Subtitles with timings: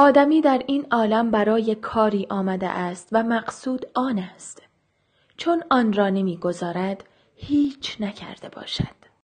[0.00, 4.62] آدمی در این عالم برای کاری آمده است و مقصود آن است.
[5.36, 7.04] چون آن را نمی‌گذارد
[7.36, 9.08] هیچ نکرده باشد.